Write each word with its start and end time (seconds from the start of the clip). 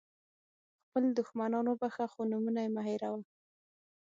خپل 0.83 1.03
دښمنان 1.19 1.65
وبخښه 1.67 2.05
خو 2.11 2.21
نومونه 2.31 2.59
یې 2.65 2.69
مه 2.75 2.81
هېروه. 2.87 3.21